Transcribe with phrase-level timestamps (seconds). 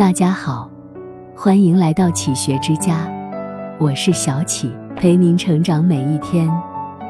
[0.00, 0.66] 大家好，
[1.36, 3.06] 欢迎来到启学之家，
[3.78, 6.50] 我是小启，陪您成长每一天，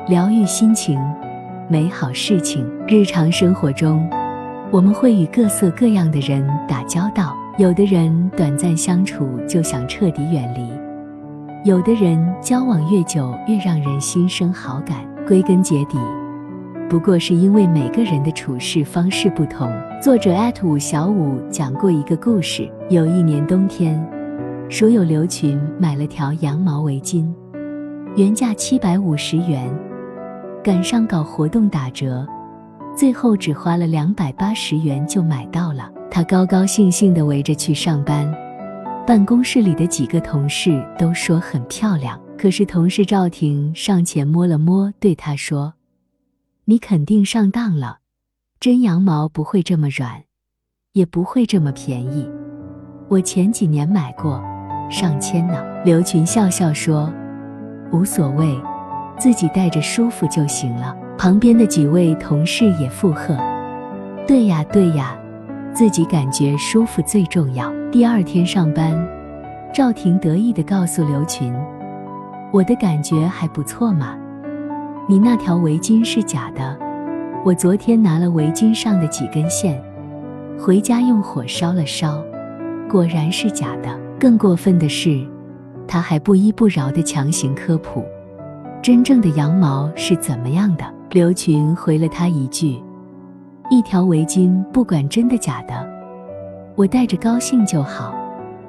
[0.08, 1.00] 疗愈心情，
[1.68, 2.68] 美好事情。
[2.88, 4.10] 日常生活中，
[4.72, 10.68] 我们会与各色各样的人打交道，有的人短暂相处就想彻底远离，
[11.70, 14.96] 有的人交往越久越让人心生好感。
[15.28, 15.96] 归根结底。
[16.90, 19.72] 不过是因为每个人的处事方式不同。
[20.02, 24.04] 作者艾特五小五讲过一个故事：有一年冬天，
[24.68, 27.32] 书友刘群买了条羊毛围巾，
[28.16, 29.72] 原价七百五十元，
[30.64, 32.26] 赶上搞活动打折，
[32.96, 35.88] 最后只花了两百八十元就买到了。
[36.10, 38.28] 他高高兴兴地围着去上班，
[39.06, 42.20] 办公室里的几个同事都说很漂亮。
[42.36, 45.72] 可是同事赵婷上前摸了摸，对他说。
[46.70, 47.98] 你肯定上当了，
[48.60, 50.22] 真羊毛不会这么软，
[50.92, 52.30] 也不会这么便宜。
[53.08, 54.40] 我前几年买过，
[54.88, 55.64] 上千呢。
[55.84, 57.12] 刘群笑笑说
[57.90, 58.56] ：“无所谓，
[59.18, 63.36] 自己带着舒服就行了。”旁边的几位同事也附和
[64.24, 65.18] ：“对呀，对呀，
[65.74, 68.96] 自己感觉舒服最重要。”第二天上班，
[69.74, 71.52] 赵婷得意地告诉刘群
[72.54, 74.16] ：“我的感觉还不错嘛。”
[75.10, 76.78] 你那条围巾是假的，
[77.44, 79.82] 我昨天拿了围巾上的几根线，
[80.56, 82.22] 回家用火烧了烧，
[82.88, 83.88] 果然是假的。
[84.20, 85.26] 更过分的是，
[85.88, 88.04] 他还不依不饶地强行科普，
[88.80, 90.84] 真正的羊毛是怎么样的。
[91.10, 92.80] 刘群回了他一句
[93.68, 95.74] ：“一条围巾不管真的假的，
[96.76, 98.14] 我戴着高兴就好，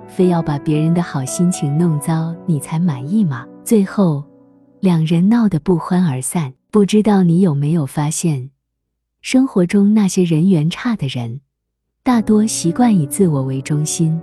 [0.07, 4.23] 非要把别人的好心情弄糟，你才满意吗？”最后。
[4.81, 6.53] 两人闹得不欢而散。
[6.71, 8.49] 不知道你有没有发现，
[9.21, 11.41] 生活中那些人缘差的人，
[12.01, 14.19] 大多习惯以自我为中心，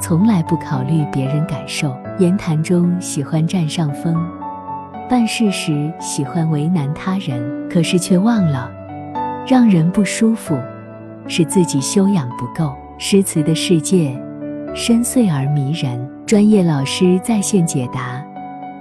[0.00, 1.94] 从来不考虑别人感受。
[2.18, 4.14] 言谈中喜欢占上风，
[5.06, 8.70] 办事时喜欢为难他人，可是却忘了，
[9.46, 10.58] 让人不舒服，
[11.28, 12.74] 是自己修养不够。
[12.96, 14.18] 诗词的世界，
[14.74, 16.08] 深邃而迷人。
[16.24, 18.19] 专业老师在线解答。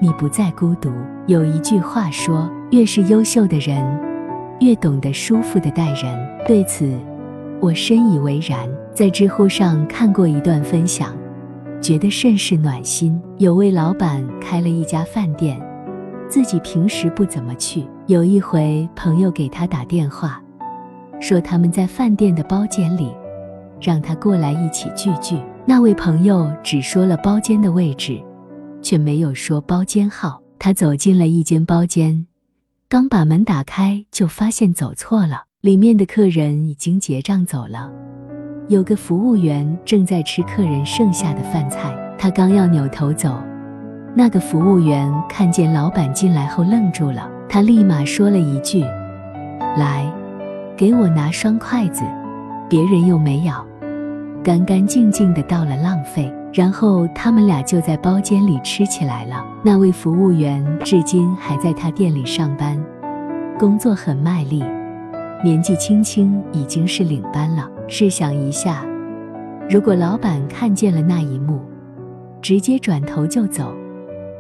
[0.02, 0.92] 你不再孤独。
[1.28, 3.84] 有一句话说，越是优秀的人，
[4.62, 6.30] 越懂得舒服的待人。
[6.48, 6.98] 对此，
[7.60, 8.68] 我深以为然。
[8.92, 11.16] 在知乎上看过一段分享，
[11.80, 13.22] 觉得甚是暖心。
[13.38, 15.58] 有位老板开了一家饭店，
[16.28, 17.86] 自己平时不怎么去。
[18.08, 20.42] 有一回，朋友给他打电话，
[21.22, 23.14] 说他们在饭店的包间里，
[23.80, 25.40] 让他过来一起聚聚。
[25.66, 28.22] 那位朋友只说了包间的位置。
[28.82, 30.42] 却没有说包间号。
[30.58, 32.28] 他走进了一间包间，
[32.90, 35.44] 刚把门打开，就发现走错了。
[35.62, 37.92] 里面的客人已经结账走了，
[38.70, 41.94] 有个服务员正在吃客人剩下的饭菜。
[42.18, 43.38] 他刚要扭头走，
[44.16, 47.30] 那个服务员看见老板进来后愣住了。
[47.48, 48.82] 他立马说了一句
[49.78, 50.10] ：“来，
[50.78, 52.04] 给我拿双筷子，
[52.70, 53.66] 别人又没咬，
[54.44, 59.46] 干干净净的倒了浪费。”然后他们俩就在包间里吃起来了。
[59.64, 62.82] 那位服务员至今还在他店里上班，
[63.58, 64.64] 工作很卖力，
[65.44, 67.70] 年纪轻轻已经是领班了。
[67.88, 68.86] 试想一下，
[69.70, 71.60] 如果老板看见了那一幕，
[72.42, 73.74] 直接转头就走，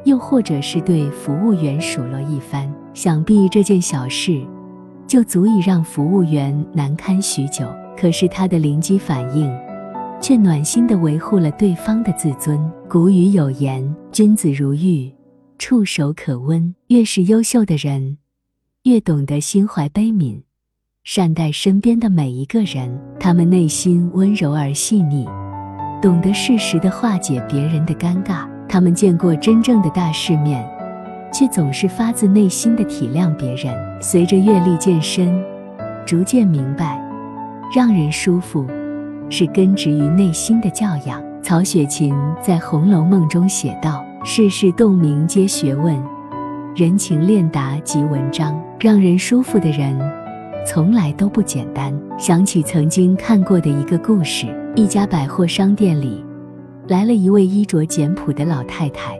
[0.03, 4.41] 又或者是对服务员数落一番，想必这件小事
[5.05, 7.67] 就足以让服务员难堪许久。
[7.95, 9.51] 可是他的灵机反应。
[10.21, 12.59] 却暖心地维护了对方的自尊。
[12.89, 15.11] 古语有言：“君子如玉，
[15.57, 18.17] 触手可温。”越是优秀的人，
[18.83, 20.41] 越懂得心怀悲悯，
[21.03, 22.99] 善待身边的每一个人。
[23.19, 25.27] 他们内心温柔而细腻，
[26.01, 28.47] 懂得适时地化解别人的尴尬。
[28.67, 30.63] 他们见过真正的大世面，
[31.33, 33.73] 却总是发自内心的体谅别人。
[34.01, 35.43] 随着阅历渐深，
[36.05, 37.03] 逐渐明白，
[37.75, 38.65] 让人舒服。
[39.29, 41.21] 是根植于内心的教养。
[41.41, 45.97] 曹雪芹在《红楼梦》中写道：“世事洞明皆学问，
[46.75, 49.99] 人情练达即文章。”让人舒服的人，
[50.65, 51.93] 从来都不简单。
[52.17, 56.23] 想起曾经看过的一个故事：一家百货商店里，
[56.87, 59.19] 来了一位衣着简朴的老太太，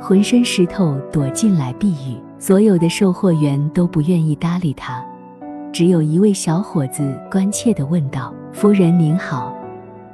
[0.00, 2.16] 浑身湿透，躲进来避雨。
[2.38, 5.04] 所有的售货员都不愿意搭理她。
[5.72, 9.52] 只有一位小伙子关切地问道：“夫人您好，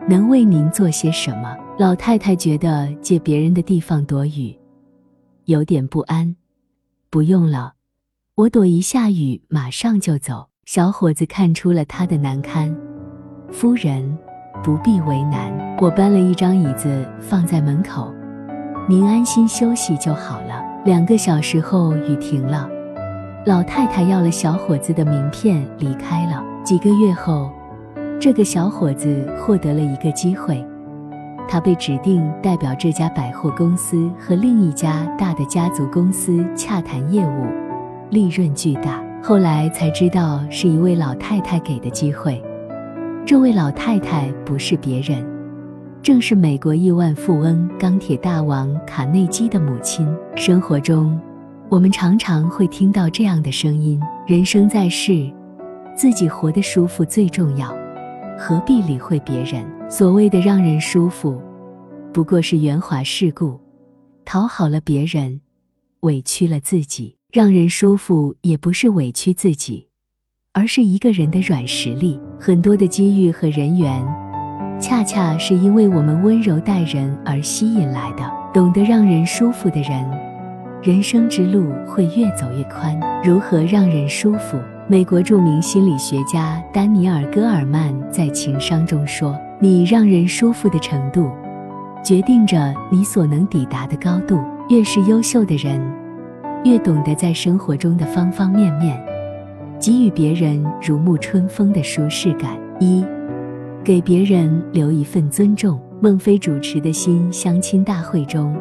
[0.08, 4.58] 能为您做些什么？”老太太觉得借别人的地方躲雨，
[5.44, 6.34] 有点不安。
[7.10, 7.74] 不用了，
[8.34, 10.48] 我躲一下雨，马上就走。
[10.64, 12.74] 小伙子看出了他的难堪。
[13.52, 14.16] 夫人，
[14.64, 15.52] 不必为难。
[15.78, 18.10] 我搬了一张椅子放在门口，
[18.88, 20.64] 您安心休息就好了。
[20.86, 22.66] 两个小时后，雨停了，
[23.44, 26.42] 老太太要了小伙子的名片离开了。
[26.64, 27.50] 几个月后，
[28.20, 30.62] 这个小伙子获得了一个机会。
[31.48, 37.46] 他被指定代表这家百货公司和另一家大的家族公司洽谈业务，
[38.10, 39.02] 利润巨大。
[39.22, 42.40] 后来才知道是一位老太太给的机会。
[43.24, 45.26] 这位老太太不是别人，
[46.02, 50.06] 正是美国亿万富翁、钢铁大王卡内基的母亲。
[50.36, 51.18] 生活中，
[51.70, 55.26] 我们常常会听到这样的声音：“人生在世，
[55.96, 57.74] 自己活得舒服最重要。”
[58.42, 59.62] 何必理会别人？
[59.90, 61.38] 所谓的让人舒服，
[62.10, 63.60] 不过是圆滑世故，
[64.24, 65.42] 讨好了别人，
[66.00, 67.14] 委屈了自己。
[67.30, 69.86] 让人舒服也不是委屈自己，
[70.54, 72.18] 而是一个人的软实力。
[72.40, 74.02] 很多的机遇和人缘，
[74.80, 78.24] 恰恰是因为我们温柔待人而吸引来的。
[78.54, 80.02] 懂得让人舒服的人，
[80.82, 82.98] 人生之路会越走越宽。
[83.22, 84.58] 如何让人舒服？
[84.90, 91.30] 美国著名心理学家丹尼尔·戈尔曼在《情商》中说：“你让人舒服的程度，
[92.02, 94.36] 决定着你所能抵达的高度。
[94.68, 95.80] 越是优秀的人，
[96.64, 99.00] 越懂得在生活中的方方面面，
[99.78, 102.58] 给予别人如沐春风的舒适感。
[102.80, 103.04] 一，
[103.84, 105.80] 给别人留一份尊重。
[106.00, 108.56] 孟非主持的新相亲大会中，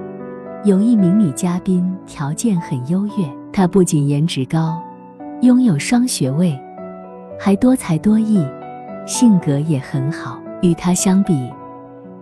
[0.63, 4.79] 有一名女嘉宾条件很优越，她不仅颜值高。”
[5.41, 6.59] 拥有双学位，
[7.39, 8.45] 还多才多艺，
[9.07, 10.37] 性格也很好。
[10.61, 11.49] 与他相比，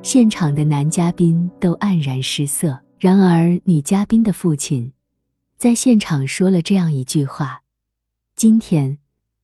[0.04, 2.78] 现场的男嘉宾都黯然失色。
[3.00, 4.92] 然而，女嘉宾的父亲
[5.58, 7.62] 在现场说了这样一句话
[8.38, 9.00] ：“今天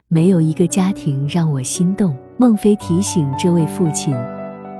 [0.07, 4.13] 没有一个家庭让我心动。”孟非提醒这位父亲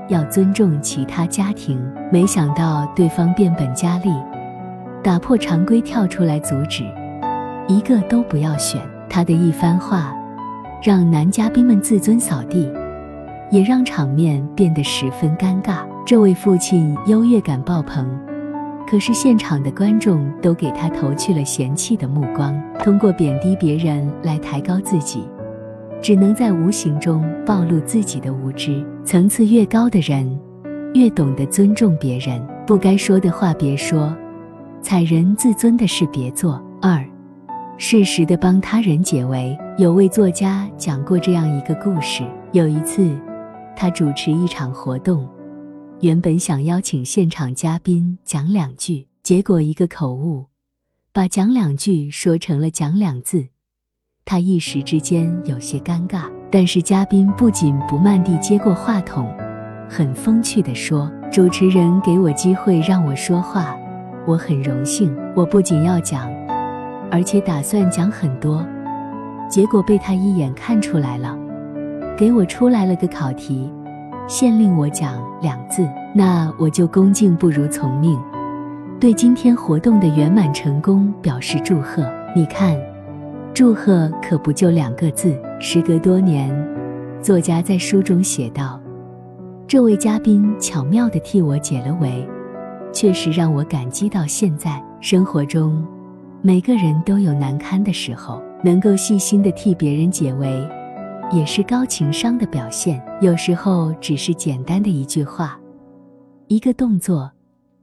[0.08, 1.80] 要尊重其他家庭，
[2.12, 4.10] 没想到对方变本加厉，
[5.02, 6.84] 打破常规，跳出来阻止。
[7.66, 8.80] 一个都不要选。
[9.08, 10.12] 他的一番话，
[10.82, 12.68] 让男嘉宾们自尊扫地，
[13.50, 15.86] 也让场面变得十分尴尬。
[16.04, 18.06] 这位父亲优越感爆棚，
[18.88, 22.60] 可是现场的观众都给他投去了嫌弃的目光。
[22.80, 25.22] 通过贬低别人来抬高自己，
[26.02, 28.84] 只能在无形中暴露自己的无知。
[29.04, 30.38] 层次越高的人，
[30.92, 32.44] 越懂得尊重别人。
[32.66, 34.12] 不该说的话别说，
[34.82, 36.60] 踩人自尊的事别做。
[36.82, 37.02] 二。
[37.76, 39.56] 适时的帮他人解围。
[39.76, 42.22] 有位作家讲过这样一个故事：
[42.52, 43.10] 有一次，
[43.76, 45.28] 他主持一场活动，
[46.00, 50.46] 原本想邀请现场嘉宾讲两句，结果一个口误，
[51.12, 53.44] 把讲两句说成了讲两字，
[54.24, 56.30] 他一时之间有些尴尬。
[56.52, 59.28] 但是嘉宾不仅不慢地接过话筒，
[59.90, 63.76] 很风趣地说：“主持人给我机会让我说话，
[64.24, 65.12] 我很荣幸。
[65.34, 66.32] 我不仅要讲。”
[67.14, 68.66] 而且打算讲很多，
[69.48, 71.38] 结果被他一眼看出来了，
[72.18, 73.72] 给我出来了个考题，
[74.26, 75.88] 限令我讲两字。
[76.12, 78.18] 那我就恭敬不如从命，
[78.98, 82.04] 对今天活动的圆满成功表示祝贺。
[82.34, 82.76] 你看，
[83.54, 85.40] 祝贺可不就两个字。
[85.60, 86.52] 时隔多年，
[87.22, 88.80] 作家在书中写道
[89.68, 92.28] ：“这位嘉宾巧妙地替我解了围，
[92.92, 95.86] 确实让我感激到现在。”生活中。
[96.46, 100.62] 每个人都有难堪的时候，能够细心的替别人解围，
[101.32, 103.02] 也是高情商的表现。
[103.22, 105.58] 有时候只是简单的一句话，
[106.48, 107.32] 一个动作，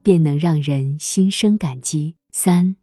[0.00, 2.14] 便能让人心生感激。
[2.30, 2.76] 三，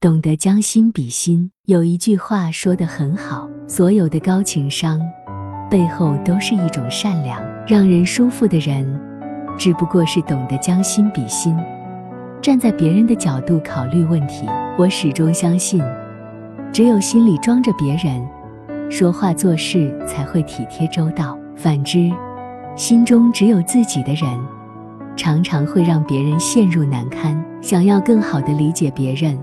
[0.00, 1.50] 懂得将心比心。
[1.64, 5.00] 有一句话说得很好，所有的高情商，
[5.70, 7.42] 背后都是一种善良。
[7.66, 8.86] 让人舒服的人，
[9.56, 11.56] 只不过是懂得将心比心。
[12.46, 14.46] 站在别人的角度考虑问题，
[14.78, 15.82] 我始终相信，
[16.72, 18.24] 只有心里装着别人，
[18.88, 21.36] 说话做事才会体贴周到。
[21.56, 22.08] 反之，
[22.76, 24.30] 心中只有自己的人，
[25.16, 27.36] 常常会让别人陷入难堪。
[27.60, 29.36] 想要更好的理解别人，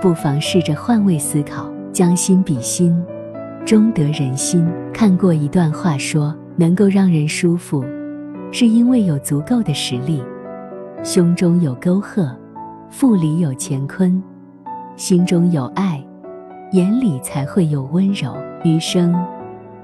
[0.00, 2.96] 不妨试着换位思考，将心比心，
[3.66, 4.64] 终得人心。
[4.94, 7.84] 看过一段话说，能够让人舒服，
[8.52, 10.22] 是因为有足够的实力。
[11.04, 12.36] 胸中有沟壑，
[12.90, 14.20] 腹里有乾坤；
[14.96, 16.04] 心中有爱，
[16.72, 18.36] 眼里才会有温柔。
[18.64, 19.14] 余生，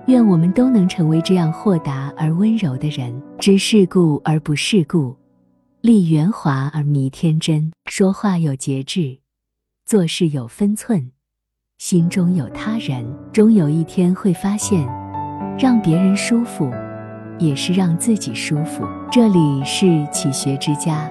[0.06, 5.16] 愿我们都能成为这样豁达而温柔的人，知世故而不世故，
[5.80, 7.71] 立圆滑而弥天真。
[7.87, 9.18] 说话有节制，
[9.87, 11.12] 做事有分寸，
[11.78, 14.85] 心中有他人，终有一天会发现，
[15.56, 16.68] 让别人舒服。
[17.38, 18.84] 也是让自己舒服。
[19.10, 21.10] 这里是启学之家，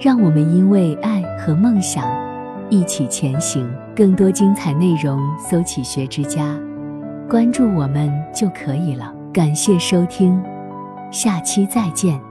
[0.00, 2.04] 让我们因为爱和梦想
[2.70, 3.68] 一起前行。
[3.96, 6.58] 更多精彩内容，搜“启学之家”，
[7.30, 9.14] 关注我们就可以了。
[9.32, 10.42] 感谢收听，
[11.12, 12.24] 下期再见。